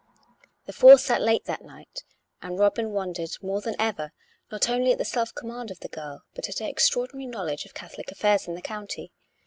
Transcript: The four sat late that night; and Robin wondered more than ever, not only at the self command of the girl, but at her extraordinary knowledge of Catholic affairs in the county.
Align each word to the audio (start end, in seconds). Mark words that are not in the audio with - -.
The 0.65 0.73
four 0.73 0.97
sat 0.97 1.21
late 1.21 1.45
that 1.45 1.63
night; 1.63 2.03
and 2.41 2.57
Robin 2.57 2.89
wondered 2.91 3.29
more 3.43 3.61
than 3.61 3.75
ever, 3.77 4.13
not 4.51 4.67
only 4.67 4.91
at 4.91 4.97
the 4.97 5.05
self 5.05 5.35
command 5.35 5.69
of 5.69 5.81
the 5.81 5.87
girl, 5.89 6.23
but 6.33 6.49
at 6.49 6.57
her 6.57 6.65
extraordinary 6.67 7.27
knowledge 7.27 7.65
of 7.65 7.75
Catholic 7.75 8.11
affairs 8.11 8.47
in 8.47 8.55
the 8.55 8.63
county. 8.63 9.11